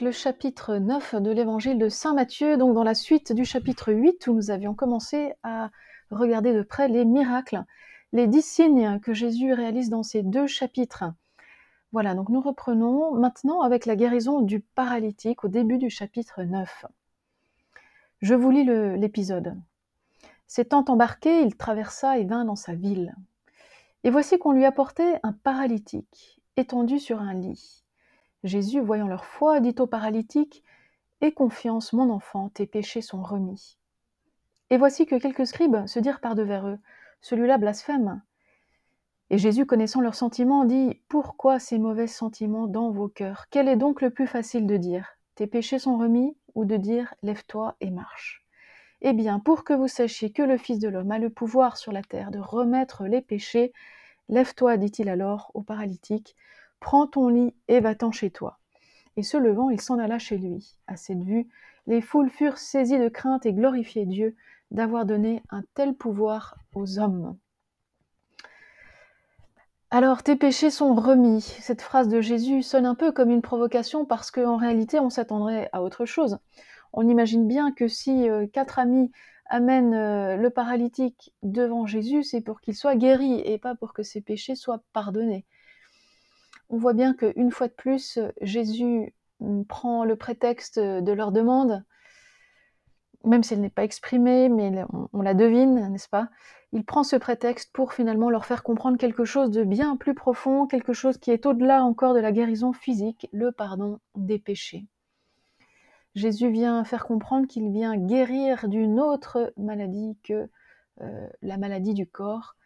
le 0.00 0.12
chapitre 0.12 0.76
9 0.76 1.16
de 1.16 1.30
l'évangile 1.30 1.78
de 1.78 1.88
Saint 1.88 2.14
Matthieu, 2.14 2.56
donc 2.56 2.74
dans 2.74 2.84
la 2.84 2.94
suite 2.94 3.32
du 3.32 3.44
chapitre 3.44 3.92
8 3.92 4.26
où 4.26 4.34
nous 4.34 4.50
avions 4.50 4.74
commencé 4.74 5.32
à 5.42 5.70
regarder 6.10 6.52
de 6.52 6.62
près 6.62 6.88
les 6.88 7.04
miracles, 7.04 7.64
les 8.12 8.26
dix 8.26 8.42
signes 8.42 9.00
que 9.00 9.12
Jésus 9.12 9.52
réalise 9.52 9.90
dans 9.90 10.02
ces 10.02 10.22
deux 10.22 10.46
chapitres. 10.46 11.04
Voilà, 11.92 12.14
donc 12.14 12.28
nous 12.28 12.40
reprenons 12.40 13.14
maintenant 13.14 13.62
avec 13.62 13.86
la 13.86 13.96
guérison 13.96 14.40
du 14.40 14.60
paralytique 14.60 15.44
au 15.44 15.48
début 15.48 15.78
du 15.78 15.90
chapitre 15.90 16.42
9. 16.42 16.86
Je 18.20 18.34
vous 18.34 18.50
lis 18.50 18.64
l'épisode. 18.64 19.56
S'étant 20.46 20.84
embarqué, 20.88 21.42
il 21.42 21.56
traversa 21.56 22.18
et 22.18 22.24
vint 22.24 22.44
dans 22.44 22.56
sa 22.56 22.74
ville. 22.74 23.14
Et 24.04 24.10
voici 24.10 24.38
qu'on 24.38 24.52
lui 24.52 24.64
apportait 24.64 25.18
un 25.22 25.32
paralytique, 25.32 26.40
étendu 26.56 26.98
sur 26.98 27.20
un 27.20 27.34
lit. 27.34 27.84
Jésus, 28.44 28.80
voyant 28.80 29.08
leur 29.08 29.24
foi, 29.24 29.60
dit 29.60 29.74
au 29.78 29.86
paralytique 29.86 30.62
Aie 31.20 31.32
confiance, 31.32 31.92
mon 31.92 32.10
enfant, 32.10 32.50
tes 32.50 32.66
péchés 32.66 33.02
sont 33.02 33.22
remis. 33.22 33.78
Et 34.70 34.76
voici 34.76 35.06
que 35.06 35.16
quelques 35.16 35.46
scribes 35.46 35.86
se 35.86 35.98
dirent 35.98 36.20
par-devers 36.20 36.68
eux 36.68 36.78
Celui-là 37.20 37.58
blasphème. 37.58 38.22
Et 39.30 39.38
Jésus, 39.38 39.66
connaissant 39.66 40.00
leurs 40.00 40.14
sentiments, 40.14 40.64
dit 40.64 41.00
Pourquoi 41.08 41.58
ces 41.58 41.78
mauvais 41.78 42.06
sentiments 42.06 42.66
dans 42.66 42.90
vos 42.90 43.08
cœurs? 43.08 43.46
Quel 43.50 43.68
est 43.68 43.76
donc 43.76 44.00
le 44.00 44.10
plus 44.10 44.26
facile 44.26 44.66
de 44.66 44.76
dire 44.76 45.18
Tes 45.34 45.46
péchés 45.46 45.78
sont 45.78 45.98
remis 45.98 46.36
ou 46.54 46.64
de 46.64 46.76
dire 46.76 47.14
Lève-toi 47.22 47.76
et 47.80 47.90
marche 47.90 48.44
Eh 49.00 49.12
bien, 49.12 49.40
pour 49.40 49.64
que 49.64 49.72
vous 49.72 49.88
sachiez 49.88 50.30
que 50.30 50.42
le 50.42 50.56
Fils 50.56 50.78
de 50.78 50.88
l'homme 50.88 51.10
a 51.10 51.18
le 51.18 51.30
pouvoir 51.30 51.76
sur 51.76 51.92
la 51.92 52.02
terre 52.02 52.30
de 52.30 52.38
remettre 52.38 53.04
les 53.06 53.20
péchés, 53.20 53.72
Lève-toi, 54.28 54.76
dit-il 54.76 55.08
alors 55.08 55.50
au 55.54 55.62
paralytique, 55.62 56.36
Prends 56.80 57.06
ton 57.06 57.28
lit 57.28 57.54
et 57.68 57.80
va-t'en 57.80 58.12
chez 58.12 58.30
toi. 58.30 58.58
Et 59.16 59.22
se 59.22 59.36
levant, 59.36 59.70
il 59.70 59.80
s'en 59.80 59.98
alla 59.98 60.18
chez 60.18 60.38
lui. 60.38 60.76
À 60.86 60.96
cette 60.96 61.22
vue, 61.22 61.48
les 61.86 62.00
foules 62.00 62.30
furent 62.30 62.58
saisies 62.58 62.98
de 62.98 63.08
crainte 63.08 63.46
et 63.46 63.52
glorifiaient 63.52 64.06
Dieu 64.06 64.36
d'avoir 64.70 65.06
donné 65.06 65.42
un 65.50 65.62
tel 65.74 65.94
pouvoir 65.94 66.56
aux 66.74 66.98
hommes. 66.98 67.36
Alors, 69.90 70.22
tes 70.22 70.36
péchés 70.36 70.70
sont 70.70 70.94
remis. 70.94 71.40
Cette 71.40 71.80
phrase 71.80 72.08
de 72.08 72.20
Jésus 72.20 72.62
sonne 72.62 72.84
un 72.84 72.94
peu 72.94 73.10
comme 73.10 73.30
une 73.30 73.42
provocation 73.42 74.04
parce 74.04 74.30
qu'en 74.30 74.56
réalité, 74.56 75.00
on 75.00 75.08
s'attendrait 75.08 75.70
à 75.72 75.82
autre 75.82 76.04
chose. 76.04 76.38
On 76.92 77.08
imagine 77.08 77.48
bien 77.48 77.72
que 77.72 77.88
si 77.88 78.28
euh, 78.28 78.46
quatre 78.46 78.78
amis 78.78 79.10
amènent 79.46 79.94
euh, 79.94 80.36
le 80.36 80.50
paralytique 80.50 81.32
devant 81.42 81.86
Jésus, 81.86 82.22
c'est 82.22 82.42
pour 82.42 82.60
qu'il 82.60 82.76
soit 82.76 82.96
guéri 82.96 83.40
et 83.40 83.56
pas 83.56 83.74
pour 83.74 83.94
que 83.94 84.02
ses 84.02 84.20
péchés 84.20 84.54
soient 84.54 84.82
pardonnés 84.92 85.46
on 86.70 86.76
voit 86.76 86.92
bien 86.92 87.14
qu'une 87.14 87.50
fois 87.50 87.68
de 87.68 87.72
plus, 87.72 88.18
Jésus 88.40 89.14
mm, 89.40 89.64
prend 89.64 90.04
le 90.04 90.16
prétexte 90.16 90.78
de 90.78 91.12
leur 91.12 91.32
demande, 91.32 91.84
même 93.24 93.42
si 93.42 93.54
elle 93.54 93.60
n'est 93.60 93.70
pas 93.70 93.84
exprimée, 93.84 94.48
mais 94.48 94.84
on, 95.12 95.22
la 95.22 95.34
devine, 95.34 95.88
n'est-ce 95.90 96.08
pas? 96.08 96.28
Il 96.72 96.84
prend 96.84 97.02
ce 97.02 97.16
prétexte 97.16 97.72
pour 97.72 97.92
finalement 97.92 98.30
leur 98.30 98.44
faire 98.44 98.62
comprendre 98.62 98.98
quelque 98.98 99.24
chose 99.24 99.50
de 99.50 99.64
bien 99.64 99.96
plus 99.96 100.14
profond, 100.14 100.66
quelque 100.66 100.92
chose 100.92 101.18
qui 101.18 101.30
est 101.30 101.46
au-delà 101.46 101.82
encore 101.82 102.14
de 102.14 102.20
la 102.20 102.32
guérison 102.32 102.72
physique, 102.72 103.28
le 103.32 103.52
pardon 103.52 104.00
des 104.16 104.38
péchés. 104.38 104.86
Jésus 106.14 106.50
vient 106.50 106.84
faire 106.84 107.06
comprendre 107.06 107.46
qu'il 107.46 107.70
vient 107.70 107.96
guérir 107.96 108.68
d'une 108.68 109.00
autre 109.00 109.52
maladie 109.56 110.18
que 110.22 110.48
euh, 111.00 111.28
la 111.42 111.56
maladie 111.58 111.94
du 111.94 112.06
corps, 112.06 112.56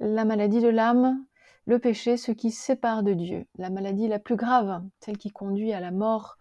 la 0.00 0.24
maladie 0.24 0.60
de 0.60 0.68
l'âme, 0.68 1.24
le 1.70 1.78
péché, 1.78 2.16
ce 2.16 2.32
qui 2.32 2.50
sépare 2.50 3.04
de 3.04 3.12
Dieu, 3.12 3.46
la 3.56 3.70
maladie 3.70 4.08
la 4.08 4.18
plus 4.18 4.34
grave, 4.34 4.82
celle 4.98 5.18
qui 5.18 5.30
conduit 5.30 5.72
à 5.72 5.78
la 5.78 5.92
mort 5.92 6.36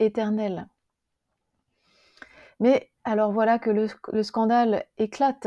éternelle. 0.00 0.66
Mais 2.58 2.90
alors 3.04 3.30
voilà 3.30 3.60
que 3.60 3.70
le, 3.70 4.22
scandale 4.24 4.84
éclate. 4.98 5.46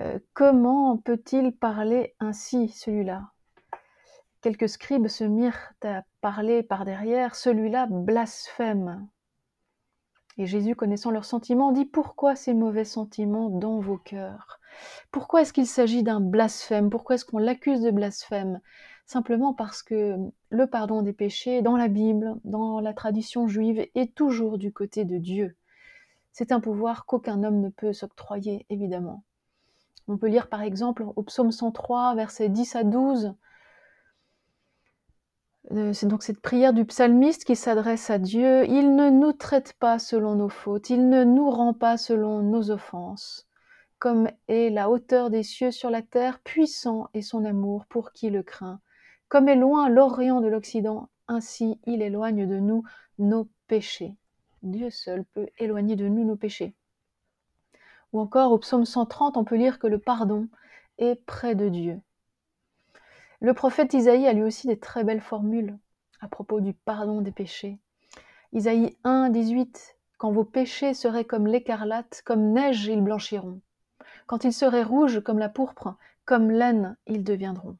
Euh, 0.00 0.18
comment 0.32 0.96
peut-il 0.96 1.54
parler 1.54 2.14
ainsi, 2.20 2.70
celui-là? 2.70 3.32
Quelques 4.40 4.70
scribes 4.70 5.08
se 5.08 5.24
mirent 5.24 5.74
à 5.84 6.02
parler 6.22 6.62
par 6.62 6.86
derrière, 6.86 7.34
celui-là 7.34 7.86
blasphème. 7.90 9.06
Et 10.38 10.46
Jésus, 10.46 10.74
connaissant 10.74 11.10
leurs 11.10 11.26
sentiments, 11.26 11.70
dit 11.70 11.84
Pourquoi 11.84 12.34
ces 12.34 12.54
mauvais 12.54 12.86
sentiments 12.86 13.50
dans 13.50 13.78
vos 13.78 13.98
cœurs? 13.98 14.58
Pourquoi 15.10 15.42
est-ce 15.42 15.52
qu'il 15.52 15.66
s'agit 15.66 16.02
d'un 16.02 16.20
blasphème? 16.20 16.90
Pourquoi 16.90 17.14
est-ce 17.14 17.24
qu'on 17.24 17.38
l'accuse 17.38 17.80
de 17.80 17.90
blasphème? 17.90 18.60
Simplement 19.06 19.52
parce 19.52 19.82
que 19.82 20.16
le 20.50 20.66
pardon 20.66 21.02
des 21.02 21.12
péchés, 21.12 21.62
dans 21.62 21.76
la 21.76 21.88
Bible, 21.88 22.36
dans 22.44 22.80
la 22.80 22.94
tradition 22.94 23.48
juive, 23.48 23.86
est 23.94 24.14
toujours 24.14 24.58
du 24.58 24.72
côté 24.72 25.04
de 25.04 25.18
Dieu. 25.18 25.56
C'est 26.32 26.52
un 26.52 26.60
pouvoir 26.60 27.04
qu'aucun 27.04 27.44
homme 27.44 27.60
ne 27.60 27.68
peut 27.68 27.92
s'octroyer, 27.92 28.64
évidemment. 28.70 29.24
On 30.08 30.16
peut 30.16 30.28
lire 30.28 30.48
par 30.48 30.62
exemple 30.62 31.04
au 31.14 31.22
psaume 31.22 31.52
103, 31.52 32.14
versets 32.14 32.48
10 32.48 32.76
à 32.76 32.84
12, 32.84 33.34
euh, 35.70 35.92
c'est 35.92 36.06
donc 36.06 36.22
cette 36.22 36.40
prière 36.40 36.72
du 36.72 36.84
psalmiste 36.84 37.44
qui 37.44 37.56
s'adresse 37.56 38.10
à 38.10 38.18
Dieu. 38.18 38.64
Il 38.68 38.96
ne 38.96 39.10
nous 39.10 39.32
traite 39.32 39.74
pas 39.74 39.98
selon 39.98 40.34
nos 40.34 40.48
fautes, 40.48 40.90
il 40.90 41.08
ne 41.08 41.24
nous 41.24 41.50
rend 41.50 41.72
pas 41.72 41.96
selon 41.96 42.42
nos 42.42 42.70
offenses. 42.70 43.46
Comme 44.02 44.26
est 44.48 44.68
la 44.68 44.90
hauteur 44.90 45.30
des 45.30 45.44
cieux 45.44 45.70
sur 45.70 45.88
la 45.88 46.02
terre, 46.02 46.40
puissant 46.40 47.08
est 47.14 47.22
son 47.22 47.44
amour 47.44 47.86
pour 47.86 48.10
qui 48.10 48.30
le 48.30 48.42
craint. 48.42 48.80
Comme 49.28 49.48
est 49.48 49.54
loin 49.54 49.88
l'Orient 49.88 50.40
de 50.40 50.48
l'Occident, 50.48 51.08
ainsi 51.28 51.78
il 51.86 52.02
éloigne 52.02 52.48
de 52.48 52.58
nous 52.58 52.82
nos 53.20 53.48
péchés. 53.68 54.16
Dieu 54.64 54.90
seul 54.90 55.24
peut 55.24 55.46
éloigner 55.56 55.94
de 55.94 56.08
nous 56.08 56.24
nos 56.24 56.34
péchés. 56.34 56.74
Ou 58.12 58.18
encore 58.18 58.50
au 58.50 58.58
psaume 58.58 58.86
130, 58.86 59.36
on 59.36 59.44
peut 59.44 59.54
lire 59.54 59.78
que 59.78 59.86
le 59.86 60.00
pardon 60.00 60.48
est 60.98 61.14
près 61.24 61.54
de 61.54 61.68
Dieu. 61.68 62.00
Le 63.38 63.54
prophète 63.54 63.94
Isaïe 63.94 64.26
a 64.26 64.32
lui 64.32 64.42
aussi 64.42 64.66
des 64.66 64.80
très 64.80 65.04
belles 65.04 65.20
formules 65.20 65.78
à 66.20 66.26
propos 66.26 66.60
du 66.60 66.74
pardon 66.74 67.20
des 67.20 67.30
péchés. 67.30 67.78
Isaïe 68.52 68.96
1, 69.04 69.30
18 69.30 69.96
Quand 70.18 70.32
vos 70.32 70.42
péchés 70.42 70.92
seraient 70.92 71.24
comme 71.24 71.46
l'écarlate, 71.46 72.22
comme 72.24 72.50
neige, 72.50 72.86
ils 72.86 73.00
blanchiront. 73.00 73.60
Quand 74.26 74.44
ils 74.44 74.52
seraient 74.52 74.82
rouges 74.82 75.20
comme 75.20 75.38
la 75.38 75.48
pourpre, 75.48 75.96
comme 76.24 76.50
laine, 76.50 76.96
ils 77.06 77.24
deviendront. 77.24 77.76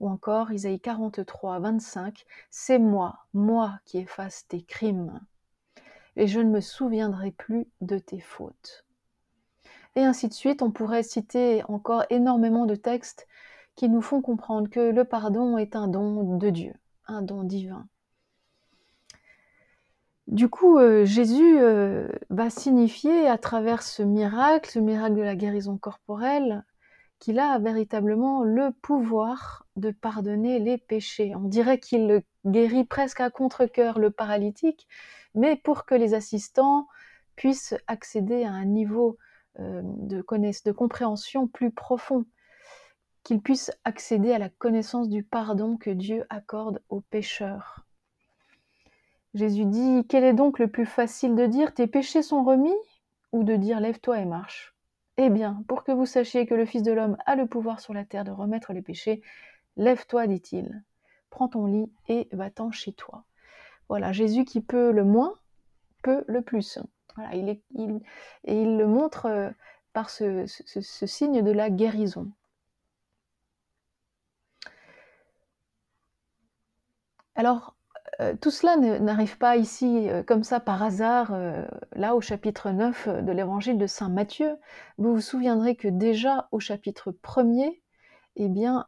Ou 0.00 0.08
encore 0.08 0.52
Isaïe 0.52 0.80
43, 0.80 1.58
25 1.60 2.24
C'est 2.50 2.78
moi, 2.78 3.26
moi 3.32 3.78
qui 3.84 3.98
efface 3.98 4.46
tes 4.48 4.62
crimes, 4.62 5.20
et 6.16 6.26
je 6.26 6.40
ne 6.40 6.50
me 6.50 6.60
souviendrai 6.60 7.30
plus 7.32 7.66
de 7.80 7.98
tes 7.98 8.20
fautes. 8.20 8.84
Et 9.96 10.04
ainsi 10.04 10.28
de 10.28 10.34
suite, 10.34 10.62
on 10.62 10.70
pourrait 10.70 11.02
citer 11.02 11.62
encore 11.68 12.04
énormément 12.10 12.66
de 12.66 12.74
textes 12.74 13.26
qui 13.76 13.88
nous 13.88 14.02
font 14.02 14.22
comprendre 14.22 14.68
que 14.68 14.90
le 14.90 15.04
pardon 15.04 15.58
est 15.58 15.76
un 15.76 15.88
don 15.88 16.36
de 16.36 16.50
Dieu, 16.50 16.74
un 17.06 17.22
don 17.22 17.44
divin. 17.44 17.86
Du 20.26 20.48
coup, 20.48 20.78
euh, 20.78 21.04
Jésus 21.04 21.58
euh, 21.58 22.08
va 22.30 22.48
signifier 22.48 23.28
à 23.28 23.36
travers 23.36 23.82
ce 23.82 24.02
miracle, 24.02 24.70
ce 24.70 24.78
miracle 24.78 25.16
de 25.16 25.22
la 25.22 25.36
guérison 25.36 25.76
corporelle, 25.76 26.64
qu'il 27.18 27.38
a 27.38 27.58
véritablement 27.58 28.42
le 28.42 28.70
pouvoir 28.82 29.66
de 29.76 29.90
pardonner 29.90 30.58
les 30.58 30.78
péchés. 30.78 31.34
On 31.36 31.48
dirait 31.48 31.78
qu'il 31.78 32.22
guérit 32.46 32.84
presque 32.84 33.20
à 33.20 33.30
contre-coeur 33.30 33.98
le 33.98 34.10
paralytique, 34.10 34.88
mais 35.34 35.56
pour 35.56 35.84
que 35.84 35.94
les 35.94 36.14
assistants 36.14 36.88
puissent 37.36 37.74
accéder 37.86 38.44
à 38.44 38.52
un 38.52 38.64
niveau 38.64 39.18
euh, 39.60 39.82
de 39.84 40.72
compréhension 40.72 41.46
plus 41.48 41.70
profond 41.70 42.24
qu'ils 43.24 43.40
puissent 43.40 43.72
accéder 43.84 44.32
à 44.32 44.38
la 44.38 44.48
connaissance 44.48 45.08
du 45.08 45.22
pardon 45.22 45.76
que 45.76 45.90
Dieu 45.90 46.24
accorde 46.30 46.82
aux 46.88 47.00
pécheurs. 47.00 47.83
Jésus 49.34 49.64
dit, 49.64 50.06
quel 50.08 50.24
est 50.24 50.32
donc 50.32 50.58
le 50.58 50.68
plus 50.68 50.86
facile 50.86 51.34
de 51.34 51.46
dire 51.46 51.74
tes 51.74 51.86
péchés 51.86 52.22
sont 52.22 52.44
remis? 52.44 52.74
ou 53.34 53.42
de 53.42 53.56
dire 53.56 53.80
lève-toi 53.80 54.20
et 54.20 54.24
marche? 54.24 54.74
Eh 55.16 55.28
bien, 55.28 55.64
pour 55.66 55.82
que 55.82 55.90
vous 55.90 56.06
sachiez 56.06 56.46
que 56.46 56.54
le 56.54 56.64
Fils 56.64 56.84
de 56.84 56.92
l'homme 56.92 57.16
a 57.26 57.34
le 57.34 57.46
pouvoir 57.46 57.80
sur 57.80 57.92
la 57.92 58.04
terre 58.04 58.24
de 58.24 58.30
remettre 58.30 58.72
les 58.72 58.82
péchés, 58.82 59.22
lève-toi, 59.76 60.28
dit-il, 60.28 60.84
prends 61.30 61.48
ton 61.48 61.66
lit 61.66 61.92
et 62.08 62.28
va-t'en 62.30 62.70
chez 62.70 62.92
toi. 62.92 63.24
Voilà, 63.88 64.12
Jésus 64.12 64.44
qui 64.44 64.60
peut 64.60 64.92
le 64.92 65.02
moins, 65.02 65.34
peut 66.04 66.24
le 66.28 66.42
plus. 66.42 66.78
Voilà, 67.16 67.34
il 67.34 67.48
et 67.48 67.60
il 68.62 68.76
le 68.76 68.86
montre 68.86 69.26
euh, 69.26 69.50
par 69.92 70.10
ce 70.10 70.46
signe 70.46 71.42
de 71.42 71.52
la 71.52 71.70
guérison. 71.70 72.30
Alors, 77.34 77.74
euh, 78.20 78.34
tout 78.40 78.50
cela 78.50 78.76
n'arrive 78.76 79.38
pas 79.38 79.56
ici 79.56 80.08
euh, 80.08 80.22
comme 80.22 80.44
ça 80.44 80.60
par 80.60 80.82
hasard, 80.82 81.32
euh, 81.32 81.64
là 81.92 82.14
au 82.14 82.20
chapitre 82.20 82.70
9 82.70 83.08
de 83.24 83.32
l'évangile 83.32 83.78
de 83.78 83.86
Saint 83.86 84.08
Matthieu. 84.08 84.56
Vous 84.98 85.14
vous 85.14 85.20
souviendrez 85.20 85.76
que 85.76 85.88
déjà 85.88 86.48
au 86.52 86.60
chapitre 86.60 87.10
1er, 87.10 87.80
eh 88.36 88.48
bien, 88.48 88.86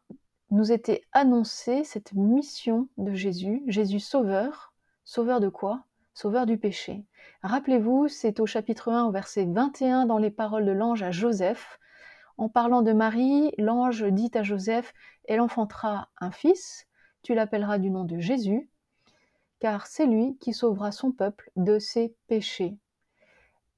nous 0.50 0.70
était 0.70 1.02
annoncée 1.12 1.82
cette 1.84 2.12
mission 2.12 2.88
de 2.98 3.14
Jésus, 3.14 3.62
Jésus 3.66 4.00
sauveur, 4.00 4.72
Sauveur 5.04 5.38
de 5.38 5.48
quoi? 5.48 5.84
Sauveur 6.14 6.46
du 6.46 6.58
péché. 6.58 7.04
Rappelez-vous, 7.42 8.08
c'est 8.08 8.40
au 8.40 8.46
chapitre 8.46 8.90
1, 8.90 9.04
au 9.04 9.12
verset 9.12 9.46
21, 9.46 10.06
dans 10.06 10.18
les 10.18 10.32
paroles 10.32 10.66
de 10.66 10.72
l'ange 10.72 11.04
à 11.04 11.12
Joseph. 11.12 11.78
En 12.38 12.48
parlant 12.48 12.82
de 12.82 12.92
Marie, 12.92 13.52
l'ange 13.56 14.02
dit 14.02 14.32
à 14.34 14.42
Joseph, 14.42 14.94
Elle 15.28 15.40
enfantera 15.40 16.08
un 16.18 16.32
fils, 16.32 16.88
tu 17.22 17.34
l'appelleras 17.34 17.78
du 17.78 17.90
nom 17.90 18.02
de 18.02 18.18
Jésus, 18.18 18.68
car 19.60 19.86
c'est 19.86 20.06
lui 20.06 20.36
qui 20.38 20.52
sauvera 20.52 20.92
son 20.92 21.12
peuple 21.12 21.50
de 21.56 21.78
ses 21.78 22.14
péchés. 22.28 22.76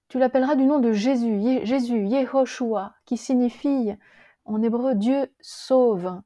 Tu 0.09 0.19
l'appelleras 0.19 0.57
du 0.57 0.65
nom 0.65 0.79
de 0.79 0.93
Jésus, 0.93 1.61
Jésus, 1.65 2.07
Yehoshua, 2.07 2.95
qui 3.05 3.17
signifie 3.17 3.93
en 4.47 4.63
hébreu 4.63 4.95
Dieu 4.95 5.27
sauve. 5.41 6.21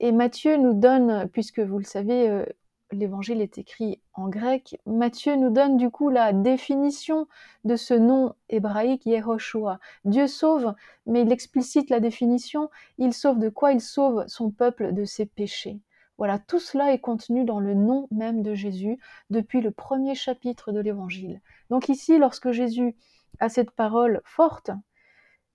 Et 0.00 0.10
Matthieu 0.12 0.56
nous 0.56 0.74
donne, 0.74 1.28
puisque 1.32 1.60
vous 1.60 1.78
le 1.78 1.84
savez, 1.84 2.28
euh, 2.28 2.44
l'évangile 2.90 3.40
est 3.40 3.58
écrit 3.58 4.00
en 4.14 4.28
grec, 4.28 4.80
Matthieu 4.86 5.36
nous 5.36 5.50
donne 5.50 5.76
du 5.76 5.90
coup 5.90 6.08
la 6.08 6.32
définition 6.32 7.28
de 7.64 7.76
ce 7.76 7.94
nom 7.94 8.34
hébraïque 8.48 9.06
Yehoshua. 9.06 9.78
Dieu 10.04 10.26
sauve, 10.26 10.74
mais 11.06 11.22
il 11.22 11.32
explicite 11.32 11.90
la 11.90 12.00
définition. 12.00 12.70
Il 12.98 13.12
sauve 13.12 13.38
de 13.38 13.48
quoi 13.48 13.72
Il 13.72 13.80
sauve 13.80 14.24
son 14.26 14.50
peuple 14.50 14.92
de 14.92 15.04
ses 15.04 15.26
péchés. 15.26 15.80
Voilà, 16.18 16.40
tout 16.40 16.58
cela 16.58 16.92
est 16.92 16.98
contenu 16.98 17.44
dans 17.44 17.60
le 17.60 17.74
nom 17.74 18.08
même 18.10 18.42
de 18.42 18.52
Jésus 18.52 18.98
depuis 19.30 19.60
le 19.60 19.70
premier 19.70 20.16
chapitre 20.16 20.72
de 20.72 20.80
l'évangile. 20.80 21.40
Donc 21.70 21.88
ici, 21.88 22.18
lorsque 22.18 22.50
Jésus 22.50 22.96
a 23.38 23.48
cette 23.48 23.70
parole 23.70 24.20
forte, 24.24 24.72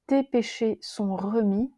tes 0.07 0.23
péchés 0.23 0.79
sont 0.81 1.17
remis, 1.17 1.69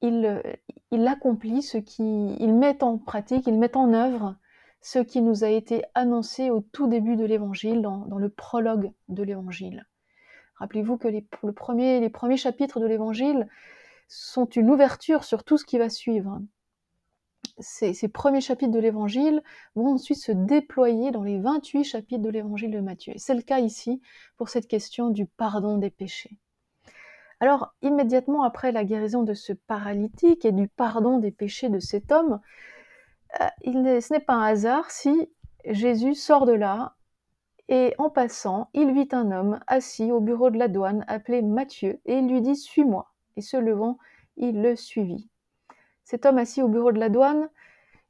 il, 0.00 1.06
accomplit 1.06 1.62
ce 1.62 1.78
qui, 1.78 2.34
il 2.36 2.54
met 2.54 2.82
en 2.82 2.96
pratique, 2.98 3.46
il 3.46 3.58
met 3.58 3.76
en 3.76 3.92
œuvre 3.92 4.36
ce 4.80 4.98
qui 4.98 5.20
nous 5.20 5.44
a 5.44 5.48
été 5.48 5.82
annoncé 5.94 6.50
au 6.50 6.60
tout 6.60 6.86
début 6.86 7.16
de 7.16 7.24
l'évangile, 7.24 7.82
dans, 7.82 8.06
le 8.18 8.28
prologue 8.28 8.92
de 9.08 9.22
l'évangile. 9.22 9.86
Rappelez-vous 10.56 10.96
que 10.96 11.08
les 11.08 11.22
premiers 11.52 12.36
chapitres 12.36 12.80
de 12.80 12.86
l'évangile 12.86 13.48
sont 14.08 14.46
une 14.46 14.70
ouverture 14.70 15.24
sur 15.24 15.44
tout 15.44 15.58
ce 15.58 15.64
qui 15.64 15.76
va 15.78 15.90
suivre. 15.90 16.40
Ces, 17.58 18.08
premiers 18.08 18.40
chapitres 18.40 18.72
de 18.72 18.78
l'évangile 18.78 19.42
vont 19.74 19.94
ensuite 19.94 20.18
se 20.18 20.32
déployer 20.32 21.10
dans 21.10 21.22
les 21.22 21.40
28 21.40 21.84
chapitres 21.84 22.22
de 22.22 22.28
l'évangile 22.28 22.70
de 22.70 22.80
Matthieu. 22.80 23.14
C'est 23.16 23.34
le 23.34 23.42
cas 23.42 23.60
ici 23.60 24.00
pour 24.36 24.50
cette 24.50 24.68
question 24.68 25.08
du 25.08 25.26
pardon 25.26 25.78
des 25.78 25.90
péchés. 25.90 26.38
Alors, 27.40 27.74
immédiatement 27.82 28.42
après 28.42 28.72
la 28.72 28.84
guérison 28.84 29.22
de 29.22 29.34
ce 29.34 29.52
paralytique 29.52 30.44
et 30.44 30.52
du 30.52 30.68
pardon 30.68 31.18
des 31.18 31.30
péchés 31.30 31.68
de 31.68 31.78
cet 31.78 32.12
homme, 32.12 32.40
euh, 33.40 34.00
ce 34.00 34.12
n'est 34.12 34.20
pas 34.20 34.34
un 34.34 34.42
hasard 34.42 34.90
si 34.90 35.30
Jésus 35.64 36.14
sort 36.14 36.46
de 36.46 36.52
là 36.52 36.96
et 37.68 37.94
en 37.98 38.10
passant, 38.10 38.70
il 38.74 38.92
vit 38.92 39.08
un 39.12 39.32
homme 39.32 39.60
assis 39.66 40.12
au 40.12 40.20
bureau 40.20 40.50
de 40.50 40.58
la 40.58 40.68
douane 40.68 41.04
appelé 41.08 41.42
Matthieu 41.42 42.00
et 42.04 42.18
il 42.18 42.28
lui 42.28 42.40
dit 42.40 42.54
Suis-moi. 42.54 43.12
Et 43.36 43.42
se 43.42 43.56
levant, 43.56 43.98
il 44.36 44.62
le 44.62 44.76
suivit. 44.76 45.28
Cet 46.06 46.24
homme 46.24 46.38
assis 46.38 46.62
au 46.62 46.68
bureau 46.68 46.92
de 46.92 47.00
la 47.00 47.08
douane, 47.08 47.50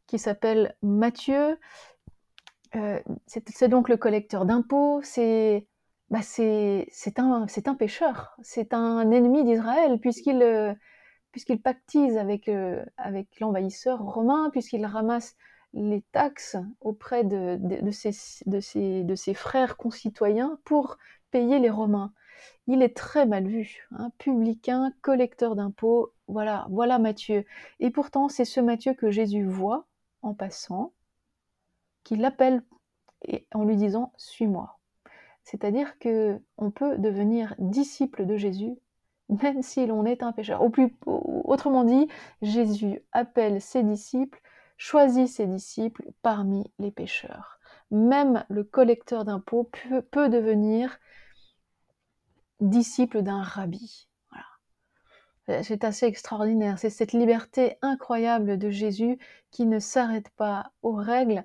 qui 0.06 0.19
s'appelle 0.19 0.76
Matthieu, 0.82 1.58
euh, 2.76 3.00
c'est 3.26 3.69
donc 3.69 3.88
le 3.88 3.96
collecteur 3.96 4.44
d'impôts, 4.44 5.00
c'est 5.02 5.66
bah 6.10 6.20
un, 7.16 7.46
un 7.64 7.75
pécheur, 7.75 8.37
c'est 8.43 8.75
un 8.75 9.10
ennemi 9.10 9.44
d'Israël, 9.44 9.98
puisqu'il 9.98 10.43
euh, 10.43 10.75
pactise 11.64 12.19
avec, 12.19 12.48
euh, 12.48 12.84
avec 12.98 13.40
l'envahisseur 13.40 13.98
romain, 14.02 14.50
puisqu'il 14.50 14.84
ramasse 14.84 15.34
les 15.72 16.02
taxes 16.12 16.58
auprès 16.82 17.25
de, 17.25 17.58
ses, 17.90 19.34
frères 19.34 19.78
concitoyens 19.78 20.58
pour 20.64 20.98
payer 21.31 21.58
les 21.58 21.70
Romains. 21.70 22.12
Il 22.66 22.82
est 22.82 22.94
très 22.94 23.25
mal 23.25 23.46
vu, 23.46 23.88
hein, 23.93 24.10
publicain, 24.19 24.93
collecteur 25.00 25.56
d'impôts, 25.56 26.12
voilà, 26.28 26.67
voilà 26.70 26.99
Matthieu. 26.99 27.44
Et 27.81 27.90
pourtant, 27.90 28.28
c'est 28.28 28.44
ce 28.44 28.61
Matthieu 28.61 28.94
que 28.94 29.11
Jésus 29.11 29.44
voit 29.44 29.87
en 30.23 30.34
passant, 30.34 30.93
qui 32.05 32.17
l'appelle 32.17 32.62
en 33.52 33.64
lui 33.64 33.76
disant 33.76 34.12
Suis-moi. 34.17 34.78
C'est-à-dire 35.44 35.99
que 35.99 36.40
on 36.58 36.70
peut 36.70 36.99
devenir 36.99 37.55
disciple 37.58 38.26
de 38.26 38.37
Jésus 38.37 38.76
même 39.28 39.62
si 39.62 39.87
l'on 39.87 40.05
est 40.05 40.23
un 40.23 40.32
pécheur. 40.32 40.62
autrement 41.05 41.84
dit, 41.84 42.08
Jésus 42.43 43.02
appelle 43.12 43.61
ses 43.61 43.82
disciples, 43.82 44.40
choisit 44.76 45.29
ses 45.29 45.46
disciples 45.46 46.11
parmi 46.22 46.70
les 46.79 46.90
pécheurs. 46.90 47.58
Même 47.90 48.44
le 48.49 48.64
collecteur 48.64 49.25
d'impôts 49.25 49.70
peut, 50.11 50.29
devenir 50.29 50.99
disciple 52.61 53.22
d'un 53.22 53.43
rabbi. 53.43 54.08
C'est 55.62 55.84
assez 55.84 56.06
extraordinaire. 56.06 56.78
C'est 56.78 56.90
cette 56.90 57.12
liberté 57.12 57.78
incroyable 57.81 58.58
de 58.58 58.70
Jésus 58.70 59.19
qui 59.52 59.66
ne 59.66 59.78
s'arrête 59.78 60.28
pas 60.31 60.72
aux 60.82 60.94
règles. 60.94 61.44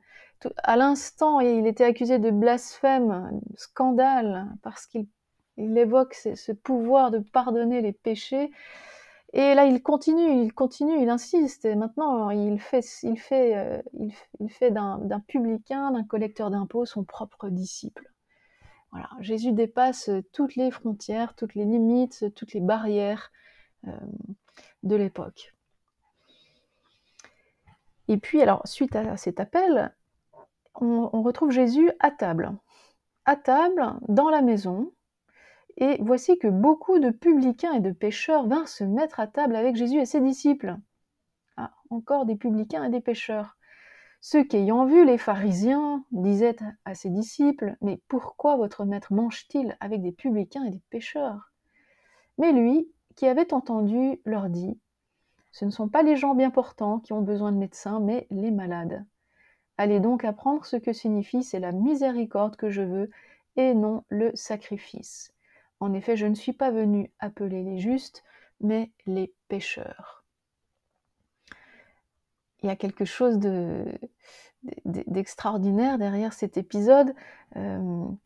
À 0.63 0.75
l'instant, 0.75 1.39
il 1.39 1.67
était 1.67 1.83
accusé 1.83 2.17
de 2.17 2.31
blasphème, 2.31 3.39
scandale, 3.55 4.47
parce 4.63 4.87
qu'il 4.87 5.05
il 5.57 5.77
évoque 5.77 6.15
ce, 6.15 6.51
pouvoir 6.51 7.11
de 7.11 7.19
pardonner 7.19 7.81
les 7.81 7.93
péchés. 7.93 8.51
Et 9.33 9.53
là, 9.53 9.65
il 9.65 9.81
continue, 9.81 10.43
il 10.43 10.53
continue, 10.53 11.01
il 11.01 11.09
insiste. 11.09 11.65
Et 11.65 11.75
maintenant, 11.75 12.31
il 12.31 12.59
fait, 12.59 12.83
il 13.03 13.17
fait, 13.19 13.55
euh, 13.55 14.69
d'un 14.71 15.19
publicain, 15.27 15.91
d'un 15.91 16.03
collecteur 16.03 16.49
d'impôts, 16.49 16.85
son 16.85 17.03
propre 17.03 17.49
disciple. 17.49 18.11
Voilà, 18.91 19.09
Jésus 19.19 19.53
dépasse 19.53 20.09
toutes 20.33 20.55
les 20.55 20.69
frontières, 20.69 21.33
toutes 21.35 21.55
les 21.55 21.63
limites, 21.63 22.33
toutes 22.35 22.53
les 22.53 22.59
barrières 22.59 23.31
euh, 23.31 23.50
de 23.83 24.95
l'époque. 24.95 25.53
Et 28.07 28.17
puis, 28.17 28.41
alors, 28.41 28.61
suite 28.65 28.95
à 28.95 29.17
cet 29.17 29.39
appel, 29.39 29.95
on 30.75 31.21
retrouve 31.21 31.51
Jésus 31.51 31.91
à 31.99 32.11
table. 32.11 32.51
À 33.25 33.35
table, 33.35 33.93
dans 34.07 34.29
la 34.29 34.41
maison, 34.41 34.91
et 35.77 35.97
voici 36.01 36.37
que 36.37 36.47
beaucoup 36.47 36.99
de 36.99 37.09
publicains 37.09 37.73
et 37.73 37.79
de 37.79 37.91
pêcheurs 37.91 38.47
vinrent 38.47 38.67
se 38.67 38.83
mettre 38.83 39.19
à 39.19 39.27
table 39.27 39.55
avec 39.55 39.75
Jésus 39.75 39.99
et 39.99 40.05
ses 40.05 40.21
disciples. 40.21 40.75
Ah, 41.57 41.71
encore 41.89 42.25
des 42.25 42.35
publicains 42.35 42.83
et 42.83 42.89
des 42.89 43.01
pêcheurs. 43.01 43.57
Ceux 44.19 44.43
qui, 44.43 44.57
ayant 44.57 44.85
vu 44.85 45.05
les 45.05 45.17
pharisiens, 45.17 46.05
disaient 46.11 46.57
à 46.85 46.93
ses 46.93 47.09
disciples 47.09 47.75
Mais 47.81 47.99
pourquoi 48.07 48.57
votre 48.57 48.85
maître 48.85 49.13
mange-t-il 49.13 49.75
avec 49.79 50.01
des 50.01 50.11
publicains 50.11 50.65
et 50.65 50.71
des 50.71 50.83
pêcheurs? 50.89 51.51
Mais 52.37 52.51
lui, 52.51 52.87
qui 53.15 53.27
avait 53.27 53.53
entendu, 53.53 54.19
leur 54.25 54.49
dit 54.49 54.79
Ce 55.51 55.65
ne 55.65 55.71
sont 55.71 55.89
pas 55.89 56.03
les 56.03 56.15
gens 56.15 56.35
bien 56.35 56.51
portants 56.51 56.99
qui 56.99 57.13
ont 57.13 57.21
besoin 57.21 57.51
de 57.51 57.57
médecins, 57.57 57.99
mais 57.99 58.27
les 58.29 58.51
malades. 58.51 59.05
Allez 59.77 59.99
donc 59.99 60.25
apprendre 60.25 60.65
ce 60.65 60.75
que 60.75 60.93
signifie 60.93 61.43
c'est 61.43 61.59
la 61.59 61.71
miséricorde 61.71 62.55
que 62.55 62.69
je 62.69 62.81
veux, 62.81 63.09
et 63.55 63.73
non 63.73 64.03
le 64.09 64.31
sacrifice. 64.35 65.33
En 65.79 65.93
effet, 65.93 66.15
je 66.15 66.27
ne 66.27 66.35
suis 66.35 66.53
pas 66.53 66.71
venu 66.71 67.11
appeler 67.19 67.63
les 67.63 67.79
justes, 67.79 68.23
mais 68.59 68.91
les 69.05 69.33
pécheurs. 69.47 70.23
Il 72.61 72.67
y 72.67 72.69
a 72.69 72.75
quelque 72.75 73.05
chose 73.05 73.39
d'extraordinaire 74.85 75.97
derrière 75.97 76.33
cet 76.33 76.57
épisode. 76.57 77.15
Euh, 77.55 77.77
vous 77.79 78.19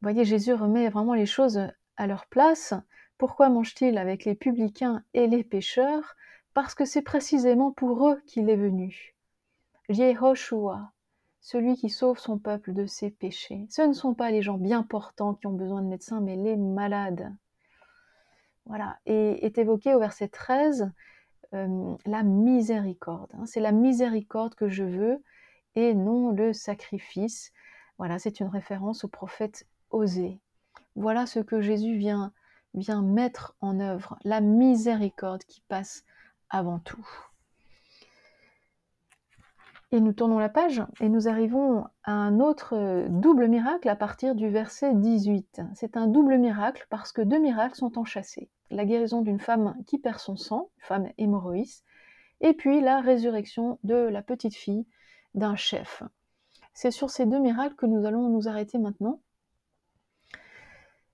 voyez, 0.00 0.24
Jésus 0.24 0.54
remet 0.54 0.88
vraiment 0.88 1.12
les 1.12 1.26
choses 1.26 1.60
à 1.96 2.06
leur 2.06 2.26
place. 2.26 2.72
Pourquoi 3.18 3.48
mange-t-il 3.48 3.98
avec 3.98 4.24
les 4.24 4.34
publicains 4.34 5.02
et 5.14 5.26
les 5.26 5.44
pécheurs 5.44 6.16
Parce 6.52 6.74
que 6.74 6.84
c'est 6.84 7.02
précisément 7.02 7.72
pour 7.72 8.08
eux 8.08 8.20
qu'il 8.26 8.50
est 8.50 8.56
venu. 8.56 9.14
Yehoshua, 9.88 10.92
celui 11.40 11.76
qui 11.76 11.90
sauve 11.90 12.18
son 12.18 12.38
peuple 12.38 12.72
de 12.72 12.86
ses 12.86 13.10
péchés. 13.10 13.66
Ce 13.68 13.82
ne 13.82 13.92
sont 13.92 14.14
pas 14.14 14.30
les 14.30 14.42
gens 14.42 14.58
bien 14.58 14.82
portants 14.82 15.34
qui 15.34 15.46
ont 15.46 15.52
besoin 15.52 15.82
de 15.82 15.88
médecins, 15.88 16.20
mais 16.20 16.36
les 16.36 16.56
malades. 16.56 17.34
Voilà. 18.66 18.98
Et 19.06 19.44
est 19.44 19.58
évoqué 19.58 19.94
au 19.94 20.00
verset 20.00 20.28
13 20.28 20.90
euh, 21.52 21.94
la 22.06 22.22
miséricorde. 22.22 23.30
Hein. 23.34 23.46
C'est 23.46 23.60
la 23.60 23.72
miséricorde 23.72 24.54
que 24.54 24.68
je 24.68 24.84
veux 24.84 25.22
et 25.76 25.94
non 25.94 26.30
le 26.30 26.52
sacrifice. 26.52 27.52
Voilà, 27.98 28.18
c'est 28.18 28.40
une 28.40 28.48
référence 28.48 29.04
au 29.04 29.08
prophète 29.08 29.66
Osée. 29.90 30.40
Voilà 30.96 31.26
ce 31.26 31.40
que 31.40 31.60
Jésus 31.60 31.96
vient, 31.96 32.32
vient 32.74 33.02
mettre 33.02 33.56
en 33.60 33.80
œuvre, 33.80 34.18
la 34.24 34.40
miséricorde 34.40 35.44
qui 35.44 35.62
passe 35.68 36.04
avant 36.50 36.78
tout. 36.78 37.06
Et 39.92 40.00
nous 40.00 40.12
tournons 40.12 40.40
la 40.40 40.48
page 40.48 40.82
et 41.00 41.08
nous 41.08 41.28
arrivons 41.28 41.86
à 42.02 42.12
un 42.12 42.40
autre 42.40 42.74
euh, 42.74 43.06
double 43.08 43.46
miracle 43.46 43.88
à 43.88 43.94
partir 43.94 44.34
du 44.34 44.48
verset 44.48 44.92
18. 44.92 45.62
C'est 45.74 45.96
un 45.96 46.08
double 46.08 46.36
miracle 46.36 46.84
parce 46.90 47.12
que 47.12 47.22
deux 47.22 47.38
miracles 47.38 47.76
sont 47.76 47.96
enchâssés. 47.96 48.50
La 48.70 48.84
guérison 48.84 49.22
d'une 49.22 49.38
femme 49.38 49.76
qui 49.86 49.98
perd 49.98 50.18
son 50.18 50.36
sang, 50.36 50.68
femme 50.78 51.10
hémorroïs, 51.16 51.84
et 52.40 52.54
puis 52.54 52.80
la 52.80 53.00
résurrection 53.00 53.78
de 53.84 53.94
la 53.94 54.22
petite 54.22 54.56
fille 54.56 54.84
d'un 55.34 55.54
chef. 55.54 56.02
C'est 56.72 56.90
sur 56.90 57.10
ces 57.10 57.24
deux 57.24 57.38
miracles 57.38 57.76
que 57.76 57.86
nous 57.86 58.04
allons 58.04 58.28
nous 58.28 58.48
arrêter 58.48 58.78
maintenant. 58.78 59.20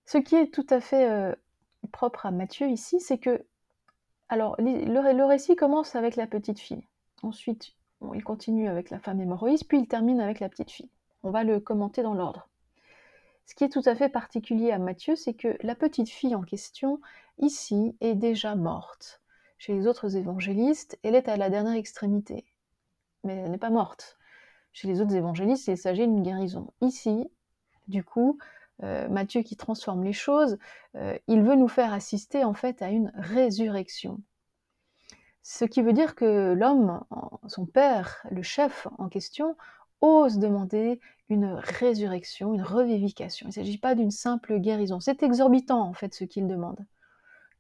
Ce 0.07 0.17
qui 0.17 0.37
est 0.37 0.52
tout 0.52 0.67
à 0.71 0.81
fait 0.81 1.09
euh, 1.09 1.35
propre 1.89 2.27
à 2.27 2.31
Matthieu 2.31 2.69
ici, 2.69 3.01
c'est 3.01 3.19
que 3.19 3.45
alors, 4.31 4.55
le, 4.61 5.25
récit 5.25 5.57
commence 5.57 5.97
avec 5.97 6.15
la 6.15 6.29
petite 6.29 6.61
fille. 6.61 6.87
Ensuite, 7.25 7.73
il 8.15 8.23
continue 8.23 8.69
avec 8.69 8.91
la 8.91 9.01
femme 9.01 9.21
hémorroïde, 9.21 9.67
puis 9.67 9.81
il 9.81 9.89
termine 9.89 10.21
avec 10.21 10.39
la 10.39 10.49
petite 10.49 10.71
fille. 10.71 10.89
On 11.25 11.33
va 11.33 11.43
le 11.43 11.59
commenter 11.59 12.05
dans 12.05 12.15
l'ordre. 12.15 12.49
Ce 13.45 13.57
qui 13.57 13.65
est 13.65 13.69
tout 13.69 13.83
à 13.85 13.97
fait 13.97 14.09
particulier 14.09 14.71
à 14.71 14.79
Matthieu, 14.79 15.17
c'est 15.17 15.35
que 15.35 15.59
la 15.63 15.75
petite 15.75 16.09
fille 16.09 16.37
en 16.37 16.43
question, 16.43 17.01
ici, 17.39 17.97
est 18.01 18.15
déjà 18.15 18.55
morte. 18.55 19.21
Chez 19.59 19.75
les 19.75 19.89
autres 19.89 20.15
évangélistes, 20.17 20.97
elle 21.03 21.17
est 21.17 21.29
à 21.29 21.37
la 21.37 21.51
dernière 21.51 21.75
extrémité. 21.75 22.47
Mais 23.25 23.35
elle 23.35 23.51
n'est 23.51 23.59
pas 23.59 23.71
morte. 23.71 24.17
Chez 24.73 24.87
les 24.87 25.01
autres 25.01 25.17
évangélistes, 25.17 25.67
il 25.67 25.77
s'agit 25.77 26.07
d'une 26.07 26.23
guérison. 26.23 26.73
Ici, 26.81 27.29
du 27.89 28.05
coup, 28.05 28.39
euh, 28.83 29.09
Matthieu 29.09 29.43
qui 29.43 29.57
transforme 29.57 30.05
les 30.05 30.13
choses, 30.13 30.59
euh, 30.97 31.17
il 31.27 31.43
veut 31.43 31.57
nous 31.57 31.69
faire 31.69 31.93
assister 31.93 32.45
en 32.45 32.55
fait 32.55 32.83
à 32.83 32.91
une 32.91 33.13
résurrection. 33.15 34.21
Ce 35.43 35.65
qui 35.65 35.83
veut 35.83 35.93
dire 35.93 36.15
que 36.15 36.53
l'homme, 36.53 37.03
son 37.47 37.67
père, 37.67 38.25
le 38.31 38.43
chef 38.43 38.87
en 38.99 39.09
question, 39.09 39.57
ose 40.01 40.39
demander 40.39 41.01
une 41.29 41.47
résurrection, 41.47 42.55
une 42.55 42.63
revivification. 42.63 43.47
Il 43.47 43.49
ne 43.49 43.55
s'agit 43.55 43.79
pas 43.79 43.95
d'une 43.95 44.11
simple 44.11 44.59
guérison. 44.59 45.01
C'est 45.01 45.23
exorbitant 45.23 45.83
en 45.83 45.93
fait 45.93 46.15
ce 46.15 46.25
qu'il 46.25 46.47
demande. 46.47 46.85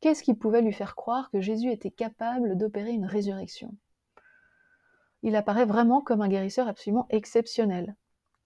Qu'est-ce 0.00 0.22
qui 0.22 0.34
pouvait 0.34 0.62
lui 0.62 0.72
faire 0.72 0.96
croire 0.96 1.30
que 1.30 1.40
Jésus 1.40 1.70
était 1.70 1.90
capable 1.90 2.56
d'opérer 2.56 2.90
une 2.90 3.04
résurrection? 3.04 3.74
Il 5.22 5.36
apparaît 5.36 5.66
vraiment 5.66 6.00
comme 6.00 6.22
un 6.22 6.28
guérisseur 6.28 6.68
absolument 6.68 7.06
exceptionnel, 7.10 7.94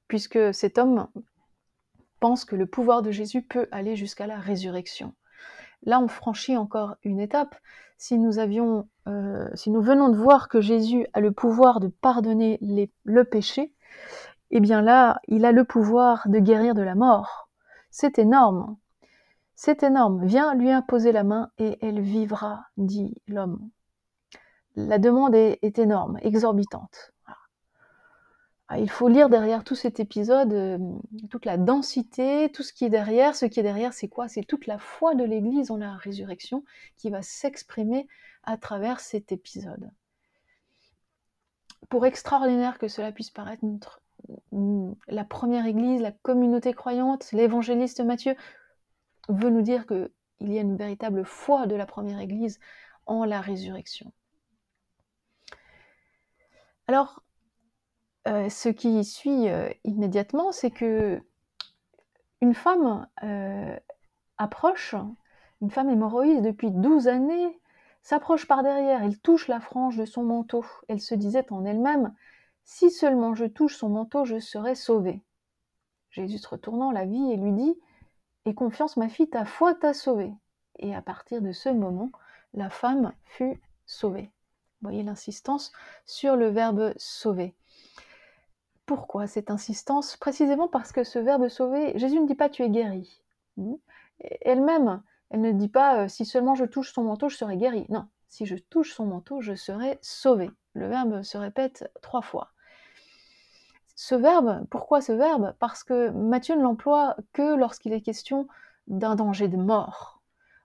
puisque 0.09 0.52
cet 0.52 0.78
homme 0.78 1.09
que 2.47 2.57
le 2.57 2.64
pouvoir 2.66 3.02
de 3.02 3.11
Jésus 3.11 3.43
peut 3.43 3.69
aller 3.71 3.97
jusqu'à 3.97 4.26
la 4.26 4.38
résurrection. 4.38 5.12
Là, 5.83 6.00
on 6.00 6.09
franchit 6.09 6.57
encore 6.57 6.97
une 7.02 7.21
étape. 7.21 7.54
Si 7.99 8.19
nous 8.19 8.38
euh, 8.38 9.49
si 9.54 9.71
nous 9.71 9.83
venons 9.83 10.09
de 10.09 10.16
voir 10.16 10.49
que 10.49 10.62
Jésus 10.62 11.07
a 11.12 11.21
le 11.21 11.33
pouvoir 11.33 11.81
de 11.81 11.88
pardonner 11.88 12.59
le 13.04 13.25
péché, 13.25 13.75
eh 14.50 14.61
bien 14.61 14.81
là, 14.81 15.21
il 15.28 15.45
a 15.45 15.52
le 15.52 15.64
pouvoir 15.64 16.26
de 16.28 16.38
guérir 16.38 16.75
de 16.75 16.83
la 16.83 16.95
mort. 16.95 17.50
C'est 17.90 18.19
énorme. 18.19 18.76
C'est 19.54 19.83
énorme. 19.83 20.25
Viens 20.25 20.54
lui 20.54 20.71
imposer 20.71 21.12
la 21.12 21.25
main 21.25 21.50
et 21.59 21.76
elle 21.83 22.00
vivra, 22.00 22.64
dit 22.78 23.21
l'homme. 23.28 23.69
La 24.76 24.99
demande 24.99 25.35
est 25.35 25.78
énorme, 25.78 26.19
exorbitante. 26.23 27.13
Ah, 28.75 28.78
il 28.81 28.90
faut 28.90 29.07
lire 29.07 29.28
derrière 29.28 29.62
tout 29.62 29.76
cet 29.76 30.00
épisode 30.00 30.52
euh, 30.52 30.78
toute 31.31 31.45
la 31.45 31.57
densité, 31.57 32.50
tout 32.52 32.64
ce 32.64 32.73
qui 32.73 32.85
est 32.85 32.90
derrière. 32.90 33.37
Ce 33.37 33.47
qui 33.47 33.61
est 33.61 33.62
derrière, 33.62 33.93
c'est 33.93 34.09
quoi? 34.09 34.26
C'est 34.26 34.43
toute 34.43 34.66
la 34.66 34.81
foi 34.81 35.14
de 35.14 35.23
l'Église 35.23 35.71
en 35.71 35.76
la 35.76 35.95
résurrection 35.95 36.64
qui 36.97 37.09
va 37.09 37.23
s'exprimer 37.23 38.09
à 38.43 38.57
travers 38.57 38.99
cet 38.99 39.31
épisode. 39.31 39.93
Pour 41.88 42.04
extraordinaire 42.04 42.78
que 42.78 42.88
cela 42.88 43.12
puisse 43.12 43.31
paraître, 43.31 43.64
la 44.50 45.25
première 45.25 45.66
Église, 45.66 46.00
la 46.00 46.11
communauté 46.11 46.73
croyante, 46.73 47.31
l'évangéliste 47.31 48.00
Matthieu 48.00 48.35
veut 49.28 49.50
nous 49.50 49.62
dire 49.62 49.87
qu'il 49.87 50.09
y 50.52 50.59
a 50.59 50.62
une 50.62 50.76
véritable 50.76 51.25
foi 51.25 51.69
de 51.69 51.76
la 51.76 51.87
première 51.87 52.19
Église 52.19 52.59
en 53.07 53.25
la 53.25 53.40
résurrection. 53.40 54.12
Alors, 56.88 57.23
euh, 58.26 58.49
ce 58.49 58.69
qui 58.69 59.04
suit 59.04 59.49
euh, 59.49 59.69
immédiatement, 59.85 60.52
c'est 60.52 60.71
que 60.71 61.21
une 62.40 62.54
femme 62.54 63.07
euh, 63.23 63.78
approche, 64.38 64.95
une 65.61 65.71
femme 65.71 65.90
hémorroïde 65.90 66.43
depuis 66.43 66.71
12 66.71 67.09
années, 67.09 67.61
s'approche 68.02 68.47
par 68.47 68.62
derrière, 68.62 69.02
elle 69.02 69.19
touche 69.19 69.49
la 69.49 69.61
frange 69.61 69.97
de 69.97 70.04
son 70.04 70.23
manteau. 70.25 70.64
Elle 70.88 71.00
se 71.00 71.14
disait 71.14 71.50
en 71.52 71.64
elle-même, 71.64 72.14
si 72.64 72.90
seulement 72.90 73.35
je 73.35 73.45
touche 73.45 73.76
son 73.76 73.88
manteau, 73.88 74.25
je 74.25 74.38
serai 74.40 74.75
sauvée. 74.75 75.23
Jésus 76.11 76.38
se 76.38 76.49
retournant 76.49 76.93
la 76.93 77.04
vit 77.07 77.33
et 77.33 77.37
lui 77.37 77.52
dit, 77.52 77.78
Aie 78.47 78.54
confiance, 78.54 78.97
ma 78.97 79.09
fille, 79.09 79.28
ta 79.28 79.45
foi 79.45 79.75
t'a 79.75 79.95
sauvée. 79.95 80.33
Et 80.78 80.95
à 80.95 81.00
partir 81.00 81.40
de 81.40 81.52
ce 81.52 81.71
moment, 81.71 82.11
la 82.52 82.69
femme 82.69 83.12
fut 83.25 83.61
sauvée. 83.87 84.31
Vous 84.81 84.90
voyez 84.90 85.02
l'insistance 85.02 85.73
sur 86.04 86.37
le 86.37 86.49
verbe 86.49 86.93
sauver. 86.99 87.54
Pourquoi 88.86 89.26
cette 89.26 89.50
insistance? 89.50 90.16
Précisément 90.18 90.68
parce 90.68 90.92
que 90.92 91.04
ce 91.04 91.18
verbe 91.18 91.48
sauver, 91.48 91.98
Jésus 91.98 92.20
ne 92.20 92.26
dit 92.26 92.34
pas 92.34 92.50
tu 92.50 92.62
es 92.62 92.68
guéri. 92.68 93.22
Hmm? 93.56 93.76
Elle-même, 94.42 95.02
elle 95.30 95.40
ne 95.40 95.52
dit 95.52 95.68
pas 95.68 96.02
euh, 96.02 96.08
si 96.08 96.26
seulement 96.26 96.54
je 96.54 96.66
touche 96.66 96.92
son 96.92 97.04
manteau, 97.04 97.30
je 97.30 97.36
serai 97.36 97.56
guéri. 97.56 97.86
Non, 97.88 98.06
si 98.28 98.44
je 98.44 98.56
touche 98.56 98.92
son 98.92 99.06
manteau, 99.06 99.40
je 99.40 99.54
serai 99.54 99.98
sauvé. 100.02 100.50
Le 100.74 100.86
verbe 100.86 101.22
se 101.22 101.38
répète 101.38 101.90
trois 102.02 102.20
fois. 102.20 102.50
Ce 103.96 104.14
verbe, 104.14 104.66
pourquoi 104.70 105.00
ce 105.00 105.12
verbe? 105.12 105.54
Parce 105.60 105.82
que 105.82 106.10
Matthieu 106.10 106.56
ne 106.56 106.62
l'emploie 106.62 107.16
que 107.32 107.54
lorsqu'il 107.54 107.92
est 107.92 108.02
question 108.02 108.48
d'un 108.86 109.14
danger 109.14 109.48
de 109.48 109.56
mort. 109.56 110.20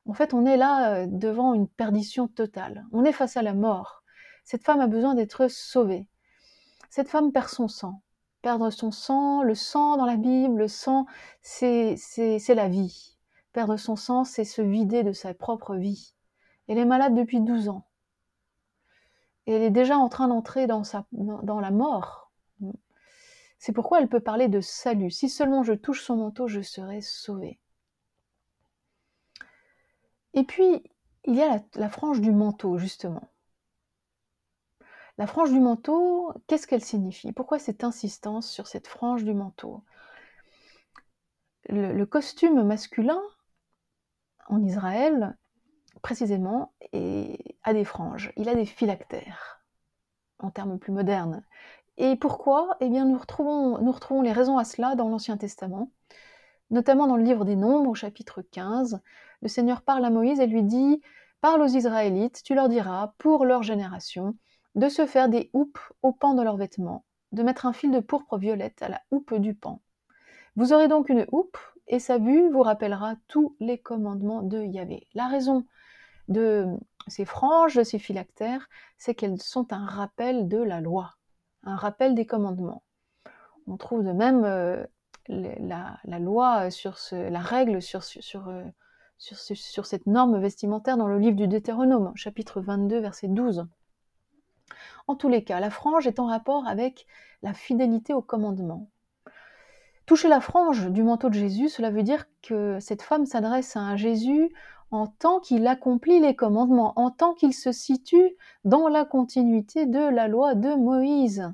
En 0.06 0.14
fait, 0.14 0.34
on 0.34 0.46
est 0.46 0.58
là 0.58 0.96
euh, 0.96 1.06
devant 1.08 1.54
une 1.54 1.70
perdition 1.70 2.28
totale. 2.28 2.86
On 2.92 3.06
est 3.06 3.14
face 3.14 3.38
à 3.38 3.44
la 3.44 3.54
mort. 3.54 4.04
Cette 4.44 4.64
femme 4.64 4.82
a 4.82 4.88
besoin 4.88 5.16
d'être 5.16 5.48
sauvée. 5.48 6.08
Cette 6.90 7.08
femme 7.08 7.32
perd 7.32 7.48
son 7.48 7.68
sang 7.68 8.02
perdre 8.42 8.70
son 8.70 8.92
sang, 8.92 9.44
le 9.44 9.56
sang 9.56 9.98
dans 9.98 10.06
la 10.06 10.18
Bible, 10.18 10.60
le 10.60 10.68
sang, 10.68 11.06
c'est 11.42 11.96
la 12.50 12.70
vie. 12.70 13.18
Perdre 13.54 13.78
son 13.78 13.96
sang, 13.96 14.24
c'est 14.24 14.46
se 14.46 14.62
vider 14.62 15.04
de 15.04 15.12
sa 15.12 15.34
propre 15.34 15.76
vie. 15.76 16.14
Elle 16.68 16.78
est 16.78 16.86
malade 16.86 17.16
depuis 17.16 17.42
12 17.42 17.70
ans. 17.70 17.86
Elle 19.48 19.64
est 19.64 19.72
déjà 19.72 19.98
en 19.98 20.10
train 20.10 20.28
d'entrer 20.28 20.68
dans, 20.68 20.84
dans 21.12 21.60
la 21.60 21.72
mort. 21.72 22.32
C'est 23.58 23.74
pourquoi 23.74 24.00
elle 24.00 24.08
peut 24.08 24.20
parler 24.20 24.48
de 24.48 24.62
salut. 24.62 25.12
Si 25.12 25.28
seulement 25.28 25.64
je 25.64 25.74
touche 25.74 26.04
son 26.04 26.16
manteau, 26.16 26.48
je 26.48 26.62
serai 26.62 27.02
sauvée. 27.02 27.60
Et 30.34 30.44
puis, 30.44 30.84
il 31.26 31.36
y 31.36 31.42
a 31.42 31.62
la 31.76 31.90
frange 31.90 32.22
du 32.22 32.32
manteau, 32.32 32.78
justement. 32.78 33.28
La 35.20 35.28
frange 35.28 35.52
du 35.52 35.60
manteau, 35.60 36.32
qu'est-ce 36.48 36.66
qu'elle 36.66 36.82
signifie? 36.82 37.34
Pourquoi 37.34 37.60
cette 37.60 37.84
insistance 37.84 38.50
sur 38.50 38.68
cette 38.68 38.88
frange 38.88 39.26
du 39.26 39.34
manteau? 39.34 39.84
Le, 41.68 42.06
costume 42.06 42.64
masculin 42.64 43.20
en 44.48 44.64
Israël, 44.64 45.38
précisément, 46.02 46.72
a 46.94 47.74
des 47.74 47.84
franges. 47.84 48.32
Il 48.38 48.48
a 48.48 48.56
des 48.56 48.66
phylactères, 48.66 49.62
en 50.40 50.52
termes 50.52 50.80
plus 50.80 50.94
modernes. 50.94 51.44
Et 51.98 52.16
pourquoi? 52.16 52.78
Eh 52.80 52.88
bien, 52.88 53.04
nous 53.04 53.18
retrouvons, 53.18 53.78
nous 53.80 53.92
retrouvons 53.92 54.22
les 54.22 54.32
raisons 54.32 54.58
à 54.58 54.64
cela 54.64 54.96
dans 54.96 55.10
l'Ancien 55.10 55.36
Testament, 55.36 55.92
notamment 56.70 57.08
dans 57.08 57.18
le 57.18 57.24
livre 57.24 57.44
des 57.44 57.58
Nombres, 57.58 57.90
au 57.90 57.94
chapitre 57.94 58.42
15. 58.42 59.02
Le 59.42 59.48
Seigneur 59.50 59.82
parle 59.82 60.06
à 60.06 60.12
Moïse 60.12 60.40
et 60.40 60.48
lui 60.48 60.64
dit 60.64 61.02
Parle 61.42 61.62
aux 61.62 61.68
Israélites, 61.68 62.42
tu 62.42 62.56
leur 62.56 62.70
diras, 62.70 63.16
pour 63.18 63.44
leur 63.44 63.64
génération, 63.64 64.38
de 64.76 64.90
se 64.90 65.06
faire 65.06 65.30
des 65.30 65.50
houppes 65.54 65.80
au 66.02 66.12
pan 66.12 66.34
de 66.34 66.42
leurs 66.42 66.58
vêtements, 66.58 67.06
de 67.32 67.44
mettre 67.44 67.66
un 67.66 67.74
fil 67.74 67.92
de 67.92 68.00
pourpre 68.00 68.38
violette 68.38 68.82
à 68.82 68.90
la 68.90 69.02
houppe 69.12 69.34
du 69.36 69.54
pan. 69.54 69.82
Vous 70.56 70.74
aurez 70.74 70.88
donc 70.88 71.10
une 71.10 71.26
houppe, 71.32 71.58
et 71.90 72.00
sa 72.00 72.20
vue 72.20 72.50
vous 72.52 72.62
rappellera 72.62 73.16
tous 73.28 73.56
les 73.60 73.80
commandements 73.80 74.44
de 74.44 74.62
Yahvé. 74.62 75.08
La 75.16 75.28
raison 75.28 75.66
de 76.28 76.68
ces 77.08 77.26
franges, 77.26 77.76
de 77.76 77.84
ces 77.84 77.98
phylactères, 77.98 78.70
c'est 78.98 79.16
qu'elles 79.16 79.42
sont 79.42 79.74
un 79.74 79.86
rappel 79.86 80.48
de 80.48 80.60
la 80.60 80.82
loi, 80.82 81.16
un 81.64 81.76
rappel 81.76 82.14
des 82.14 82.28
commandements. 82.28 82.84
On 83.68 83.78
trouve 83.78 84.04
de 84.04 84.12
même 84.12 84.46
euh, 84.46 84.86
la, 85.28 86.20
loi 86.20 86.70
sur 86.70 86.98
la 87.12 87.40
règle 87.40 87.78
euh, 87.78 88.64
sur, 89.18 89.86
cette 89.86 90.06
norme 90.06 90.40
vestimentaire 90.40 90.98
dans 90.98 91.08
le 91.08 91.18
livre 91.18 91.36
du 91.36 91.48
Deutéronome, 91.48 92.12
chapitre 92.16 92.62
22, 92.62 93.00
verset 93.00 93.28
12. 93.28 93.68
En 95.10 95.16
tous 95.16 95.28
les 95.28 95.44
cas, 95.44 95.60
la 95.60 95.72
frange 95.72 96.06
est 96.06 96.20
en 96.20 96.28
rapport 96.28 96.68
avec 96.68 97.08
la 97.42 97.56
fidélité 97.56 98.14
au 98.14 98.22
commandement. 98.22 98.92
Toucher 100.06 100.28
la 100.28 100.40
frange 100.40 100.92
du 100.92 101.02
manteau 101.02 101.30
de 101.30 101.34
Jésus, 101.34 101.68
cela 101.68 101.90
veut 101.90 102.04
dire 102.04 102.28
que 102.44 102.80
cette 102.80 103.02
femme 103.02 103.26
s'adresse 103.26 103.76
à 103.76 103.80
un 103.80 103.96
Jésus 103.96 104.54
en 104.92 105.08
tant 105.08 105.40
qu'il 105.40 105.66
accomplit 105.66 106.20
les 106.20 106.36
commandements, 106.36 106.94
en 106.96 107.10
tant 107.10 107.34
qu'il 107.34 107.56
se 107.56 107.72
situe 107.72 108.36
dans 108.66 108.88
la 108.88 109.04
continuité 109.04 109.88
de 109.88 109.98
la 109.98 110.28
loi 110.28 110.54
de 110.54 110.76
Moïse. 110.76 111.52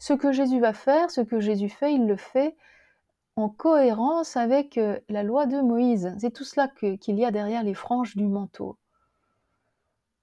Ce 0.00 0.12
que 0.12 0.32
Jésus 0.32 0.58
va 0.58 0.72
faire, 0.72 1.12
ce 1.12 1.20
que 1.20 1.38
Jésus 1.38 1.68
fait, 1.68 1.94
il 1.94 2.08
le 2.08 2.16
fait 2.16 2.56
en 3.36 3.50
cohérence 3.50 4.36
avec 4.36 4.78
euh, 4.78 4.98
la 5.08 5.22
loi 5.22 5.46
de 5.46 5.60
Moïse. 5.60 6.12
C'est 6.18 6.32
tout 6.32 6.42
cela 6.42 6.66
qu'il 6.66 7.20
y 7.20 7.24
a 7.24 7.30
derrière 7.30 7.62
les 7.62 7.74
franges 7.74 8.16
du 8.16 8.26
manteau. 8.26 8.78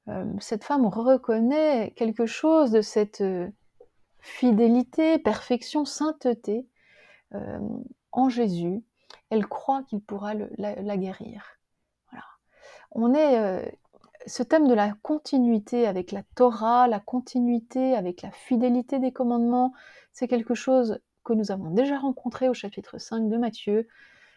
Euh, 0.09 0.25
cette 0.39 0.63
femme 0.63 0.85
reconnaît 0.85 1.93
quelque 1.95 2.25
chose 2.25 2.71
de 2.71 2.81
cette, 2.81 3.21
euh, 3.21 3.47
fidélité, 4.19 5.17
perfection, 5.19 5.85
sainteté 5.85 6.67
euh, 7.35 7.59
en 8.11 8.29
Jésus, 8.29 8.83
elle 9.29 9.47
croit 9.47 9.83
qu'il 9.83 10.01
pourra 10.01 10.33
la, 10.33 10.97
guérir. 10.97 11.43
On 12.91 13.13
est 13.13 13.71
ce 14.25 14.41
thème 14.41 14.67
de 14.67 14.73
la 14.73 14.93
continuité 15.03 15.85
avec 15.85 16.11
la 16.11 16.23
Torah, 16.35 16.87
la 16.87 16.99
continuité 16.99 17.95
avec 17.95 18.23
la 18.23 18.31
fidélité 18.31 18.97
des 18.97 19.11
commandements, 19.11 19.73
c'est 20.11 20.27
quelque 20.27 20.55
chose 20.55 20.99
que 21.23 21.33
nous 21.33 21.51
avons 21.51 21.69
déjà 21.69 21.99
rencontré 21.99 22.49
au 22.49 22.55
chapitre 22.55 22.97
5 22.97 23.29
de 23.29 23.37
Matthieu. 23.37 23.87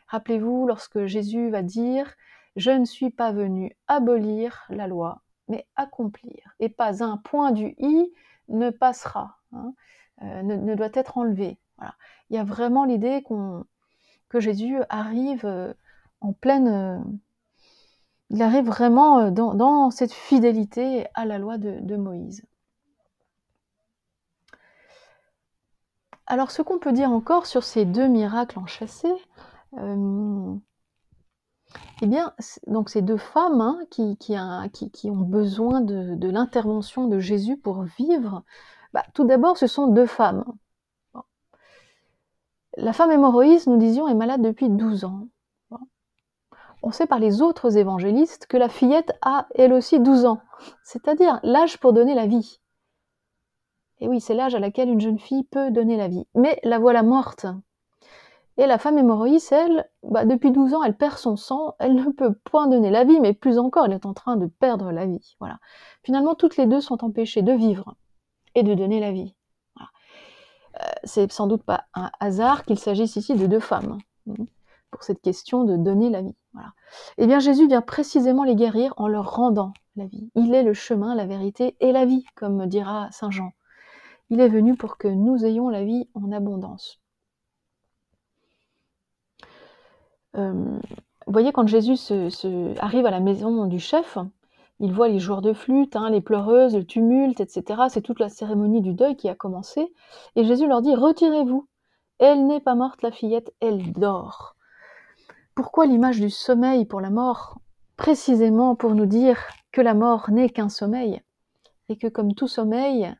Rappelez-vous, 0.08 0.66
lorsque 0.66 1.06
Jésus 1.06 1.48
va 1.48 1.62
dire 1.62 2.14
Je 2.56 2.70
ne 2.70 2.84
suis 2.84 3.10
pas 3.10 3.32
venu 3.32 3.74
abolir 3.88 4.66
la 4.68 4.86
loi, 4.86 5.21
mais 5.48 5.66
accomplir. 5.76 6.54
Et 6.60 6.68
pas 6.68 7.02
un 7.02 7.16
point 7.16 7.52
du 7.52 7.74
i 7.78 8.12
ne 8.48 8.70
passera, 8.70 9.38
hein, 9.52 9.74
euh, 10.22 10.42
ne, 10.42 10.74
doit 10.74 10.90
être 10.94 11.18
enlevé. 11.18 11.58
Il 12.30 12.36
y 12.36 12.38
a 12.38 12.44
vraiment 12.44 12.84
l'idée 12.84 13.24
que 14.28 14.40
Jésus 14.40 14.78
arrive 14.88 15.44
euh, 15.44 15.72
en 16.20 16.32
pleine. 16.32 16.68
Euh, 16.68 16.98
il 18.30 18.40
arrive 18.40 18.66
vraiment 18.66 19.30
dans, 19.30 19.90
cette 19.90 20.12
fidélité 20.12 21.06
à 21.14 21.26
la 21.26 21.38
loi 21.38 21.58
de, 21.58 21.96
Moïse. 21.96 22.42
Alors, 26.26 26.50
ce 26.50 26.62
qu'on 26.62 26.78
peut 26.78 26.92
dire 26.92 27.10
encore 27.12 27.44
sur 27.44 27.62
ces 27.62 27.84
deux 27.84 28.08
miracles 28.08 28.58
enchâssés, 28.58 29.12
eh 32.02 32.06
bien, 32.06 32.32
donc 32.66 32.88
ces 32.88 33.00
deux 33.00 33.16
femmes 33.16 33.60
hein, 33.60 33.78
qui, 33.90 34.16
ont 35.10 35.16
besoin 35.16 35.80
de, 35.80 36.28
l'intervention 36.28 37.06
de 37.06 37.20
Jésus 37.20 37.56
pour 37.56 37.82
vivre, 37.82 38.42
bah, 38.92 39.04
tout 39.14 39.24
d'abord, 39.24 39.56
ce 39.56 39.66
sont 39.66 39.86
deux 39.86 40.06
femmes. 40.06 40.44
La 42.76 42.92
femme 42.92 43.12
hémorroïse, 43.12 43.66
nous 43.66 43.76
disions, 43.76 44.08
est 44.08 44.14
malade 44.14 44.42
depuis 44.42 44.68
12 44.68 45.04
ans. 45.04 45.28
On 46.82 46.90
sait 46.90 47.06
par 47.06 47.20
les 47.20 47.40
autres 47.40 47.76
évangélistes 47.76 48.46
que 48.46 48.56
la 48.56 48.68
fillette 48.68 49.16
a 49.22 49.46
elle 49.54 49.72
aussi 49.72 50.00
12 50.00 50.24
ans, 50.26 50.40
c'est-à-dire 50.82 51.38
l'âge 51.44 51.78
pour 51.78 51.92
donner 51.92 52.14
la 52.14 52.26
vie. 52.26 52.58
Et 54.00 54.08
oui, 54.08 54.20
c'est 54.20 54.34
l'âge 54.34 54.56
à 54.56 54.58
laquelle 54.58 54.88
une 54.88 55.00
jeune 55.00 55.20
fille 55.20 55.44
peut 55.44 55.70
donner 55.70 55.96
la 55.96 56.08
vie. 56.08 56.26
Mais 56.34 56.58
la 56.64 56.80
voilà 56.80 57.04
morte. 57.04 57.46
Et 58.58 58.66
la 58.66 58.78
femme 58.78 58.98
hémorroïde, 58.98 59.40
elle, 59.50 59.88
bah, 60.02 60.24
depuis 60.24 60.50
12 60.50 60.74
ans, 60.74 60.82
elle 60.82 60.96
perd 60.96 61.16
son 61.16 61.36
sang, 61.36 61.74
elle 61.78 61.94
ne 61.94 62.10
peut 62.10 62.34
point 62.44 62.66
donner 62.66 62.90
la 62.90 63.04
vie, 63.04 63.18
mais 63.20 63.32
plus 63.32 63.58
encore, 63.58 63.86
elle 63.86 63.92
est 63.92 64.06
en 64.06 64.12
train 64.12 64.36
de 64.36 64.46
perdre 64.46 64.92
la 64.92 65.06
vie. 65.06 65.36
Voilà. 65.40 65.58
Finalement, 66.04 66.34
toutes 66.34 66.56
les 66.56 66.66
deux 66.66 66.80
sont 66.80 67.02
empêchées 67.04 67.42
de 67.42 67.52
vivre 67.52 67.94
et 68.54 68.62
de 68.62 68.74
donner 68.74 69.00
la 69.00 69.12
vie. 69.12 69.34
Euh, 70.80 70.86
c'est 71.04 71.30
sans 71.30 71.46
doute 71.46 71.62
pas 71.62 71.84
un 71.94 72.10
hasard 72.20 72.64
qu'il 72.64 72.78
s'agisse 72.78 73.16
ici 73.16 73.34
de 73.34 73.46
deux 73.46 73.60
femmes 73.60 73.98
hein, 74.28 74.44
pour 74.90 75.02
cette 75.02 75.20
question 75.20 75.64
de 75.64 75.76
donner 75.76 76.10
la 76.10 76.22
vie. 76.22 76.36
Eh 77.18 77.26
bien, 77.26 77.38
Jésus 77.38 77.66
vient 77.66 77.80
précisément 77.80 78.44
les 78.44 78.54
guérir 78.54 78.92
en 78.96 79.08
leur 79.08 79.34
rendant 79.34 79.72
la 79.96 80.06
vie. 80.06 80.30
Il 80.34 80.54
est 80.54 80.62
le 80.62 80.74
chemin, 80.74 81.14
la 81.14 81.26
vérité 81.26 81.76
et 81.80 81.92
la 81.92 82.04
vie, 82.04 82.24
comme 82.34 82.66
dira 82.66 83.08
Saint 83.10 83.30
Jean. 83.30 83.52
Il 84.30 84.40
est 84.40 84.48
venu 84.48 84.76
pour 84.76 84.98
que 84.98 85.08
nous 85.08 85.44
ayons 85.44 85.68
la 85.68 85.84
vie 85.84 86.08
en 86.14 86.32
abondance. 86.32 87.01
Euh, 90.36 90.78
vous 91.26 91.32
voyez, 91.32 91.52
quand 91.52 91.66
Jésus 91.66 91.96
arrive 92.78 93.06
à 93.06 93.10
la 93.10 93.20
maison 93.20 93.66
du 93.66 93.78
chef, 93.78 94.18
il 94.80 94.92
voit 94.92 95.08
les 95.08 95.20
joueurs 95.20 95.42
de 95.42 95.52
flûte, 95.52 95.94
hein, 95.94 96.10
les 96.10 96.20
pleureuses, 96.20 96.74
le 96.74 96.84
tumulte, 96.84 97.40
etc. 97.40 97.82
C'est 97.88 98.00
toute 98.00 98.18
la 98.18 98.28
cérémonie 98.28 98.80
du 98.80 98.94
deuil 98.94 99.16
qui 99.16 99.28
a 99.28 99.34
commencé. 99.34 99.92
Et 100.34 100.44
Jésus 100.44 100.66
leur 100.66 100.82
dit, 100.82 100.94
retirez-vous. 100.94 101.68
Elle 102.18 102.46
n'est 102.46 102.60
pas 102.60 102.74
morte, 102.74 103.02
la 103.02 103.12
fillette, 103.12 103.52
elle 103.60 103.92
dort. 103.92 104.56
Pourquoi 105.54 105.86
l'image 105.86 106.20
du 106.20 106.30
sommeil 106.30 106.84
pour 106.84 107.00
la 107.00 107.10
mort? 107.10 107.58
Précisément 107.96 108.74
pour 108.74 108.94
nous 108.94 109.06
dire 109.06 109.38
que 109.70 109.80
la 109.80 109.94
mort 109.94 110.30
n'est 110.30 110.50
qu'un 110.50 110.68
sommeil, 110.68 111.22
et 111.88 111.96
que 111.96 112.06
comme 112.08 112.34
tout 112.34 112.48
sommeil, 112.48 113.14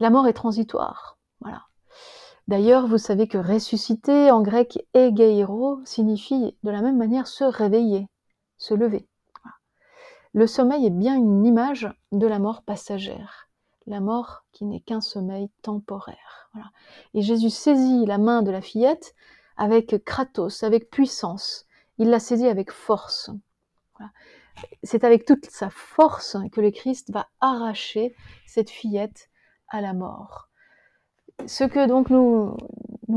la 0.00 0.10
mort 0.10 0.26
est 0.26 0.32
transitoire. 0.32 1.18
Voilà. 1.40 1.62
D'ailleurs, 2.50 2.88
vous 2.88 2.98
savez 2.98 3.28
que 3.28 3.38
ressusciter 3.38 4.32
en 4.32 4.42
grec 4.42 4.84
egeiro 4.92 5.78
signifie 5.84 6.58
de 6.64 6.70
la 6.72 6.82
même 6.82 6.96
manière 6.96 7.28
se 7.28 7.44
réveiller, 7.44 8.08
se 8.58 8.74
lever. 8.74 9.06
Le 10.32 10.48
sommeil 10.48 10.84
est 10.84 10.90
bien 10.90 11.14
une 11.14 11.46
image 11.46 11.88
de 12.10 12.26
la 12.26 12.40
mort 12.40 12.62
passagère, 12.64 13.48
la 13.86 14.00
mort 14.00 14.46
qui 14.50 14.64
n'est 14.64 14.80
qu'un 14.80 15.00
sommeil 15.00 15.48
temporaire. 15.62 16.50
Et 17.14 17.22
Jésus 17.22 17.50
saisit 17.50 18.04
la 18.04 18.18
main 18.18 18.42
de 18.42 18.50
la 18.50 18.62
fillette 18.62 19.14
avec 19.56 20.04
kratos, 20.04 20.64
avec 20.64 20.90
puissance. 20.90 21.66
Il 21.98 22.10
l'a 22.10 22.18
saisie 22.18 22.48
avec 22.48 22.72
force. 22.72 23.30
C'est 24.82 25.04
avec 25.04 25.24
toute 25.24 25.46
sa 25.46 25.70
force 25.70 26.36
que 26.50 26.60
le 26.60 26.72
Christ 26.72 27.12
va 27.12 27.28
arracher 27.38 28.12
cette 28.44 28.70
fillette 28.70 29.30
à 29.68 29.80
la 29.80 29.92
mort. 29.94 30.49
Ce 31.46 31.64
que 31.64 31.86
donc 31.86 32.10
nous, 32.10 32.56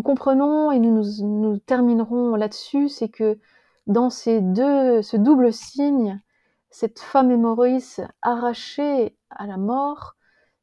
comprenons 0.03 0.71
et 0.71 0.79
nous, 0.79 1.03
nous, 1.21 1.57
terminerons 1.57 2.35
là-dessus, 2.35 2.89
c'est 2.89 3.09
que 3.09 3.39
dans 3.87 4.09
ces 4.09 4.41
deux, 4.41 5.01
ce 5.01 5.17
double 5.17 5.53
signe, 5.53 6.21
cette 6.69 6.99
femme 6.99 7.31
hémorroïs 7.31 8.01
arrachée 8.21 9.15
à 9.29 9.45
la 9.45 9.57
mort, 9.57 10.15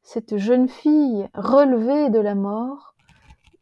cette 0.03 0.37
jeune 0.37 0.67
fille 0.67 1.27
relevée 1.33 2.09
de 2.09 2.19
la 2.19 2.35
mort, 2.35 2.95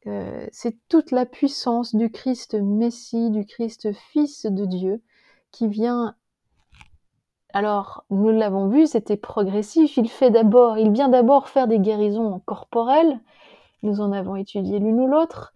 euh, 0.08 0.48
c'est 0.52 0.78
toute 0.88 1.12
la 1.12 1.26
puissance 1.26 1.94
du 1.94 2.10
Christ 2.10 2.56
Messie, 2.56 3.30
du 3.30 3.46
Christ 3.46 3.92
Fils 3.94 4.46
de 4.46 4.66
Dieu, 4.66 5.02
qui 5.52 5.68
vient. 5.68 6.16
Alors, 7.54 8.06
nous 8.10 8.30
l'avons 8.30 8.68
vu, 8.68 8.88
c'était 8.88 9.18
progressif. 9.18 9.98
Il 9.98 10.10
fait 10.10 10.30
d'abord, 10.30 10.78
il 10.78 10.92
vient 10.92 11.10
d'abord 11.10 11.50
faire 11.50 11.68
des 11.68 11.80
guérisons 11.80 12.42
corporelles, 12.46 13.20
nous 13.84 14.02
en 14.02 14.12
avons 14.12 14.36
étudié 14.36 14.80
l'une 14.80 15.00
ou 15.00 15.08
l'autre. 15.08 15.54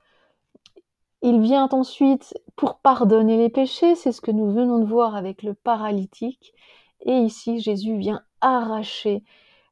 Il 1.22 1.42
vient 1.42 1.70
ensuite 1.72 2.38
pour 2.56 2.80
pardonner 2.80 3.38
les 3.38 3.50
péchés, 3.50 3.96
c'est 3.96 4.12
ce 4.12 4.22
que 4.22 4.32
nous 4.32 4.52
venons 4.52 4.80
de 4.80 4.86
voir 4.86 5.16
avec 5.16 5.42
le 5.42 5.54
paralytique. 5.54 6.54
Et 7.02 7.18
ici, 7.18 7.60
Jésus 7.60 7.98
vient 7.98 8.22
arracher 8.42 9.24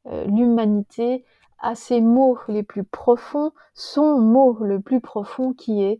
euh, 0.08 0.26
l'humanité 0.26 1.26
à 1.60 1.76
ses 1.76 2.02
mots 2.02 2.38
les 2.48 2.64
plus 2.64 2.84
profonds, 2.84 3.52
son 3.74 4.20
mot 4.20 4.58
le 4.62 4.80
plus 4.80 5.02
profond 5.02 5.54
qui 5.54 5.84
est 5.84 6.00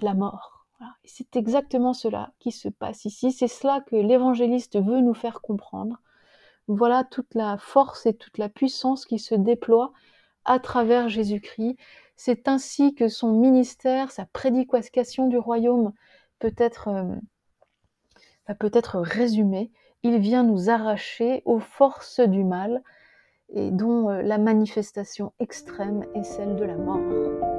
la 0.00 0.14
mort. 0.14 0.66
C'est 1.04 1.36
exactement 1.36 1.92
cela 1.92 2.32
qui 2.38 2.50
se 2.50 2.68
passe 2.68 3.04
ici, 3.04 3.30
c'est 3.30 3.48
cela 3.48 3.80
que 3.80 3.96
l'évangéliste 3.96 4.80
veut 4.80 5.00
nous 5.00 5.14
faire 5.14 5.40
comprendre. 5.40 6.00
Voilà 6.68 7.04
toute 7.04 7.34
la 7.34 7.58
force 7.58 8.06
et 8.06 8.14
toute 8.14 8.38
la 8.38 8.48
puissance 8.48 9.04
qui 9.04 9.18
se 9.18 9.34
déploie 9.34 9.92
à 10.44 10.58
travers 10.58 11.08
Jésus-Christ. 11.08 11.76
C'est 12.16 12.48
ainsi 12.48 12.94
que 12.94 13.08
son 13.08 13.32
ministère, 13.32 14.10
sa 14.10 14.26
prédication 14.26 15.28
du 15.28 15.38
royaume 15.38 15.92
peut 16.38 16.54
être, 16.56 16.88
euh, 16.88 18.54
peut 18.58 18.70
être 18.72 18.98
résumé. 18.98 19.70
Il 20.02 20.18
vient 20.18 20.42
nous 20.42 20.70
arracher 20.70 21.42
aux 21.44 21.60
forces 21.60 22.20
du 22.20 22.44
mal 22.44 22.82
et 23.54 23.70
dont 23.70 24.10
euh, 24.10 24.22
la 24.22 24.38
manifestation 24.38 25.32
extrême 25.38 26.04
est 26.14 26.24
celle 26.24 26.56
de 26.56 26.64
la 26.64 26.76
mort. 26.76 27.51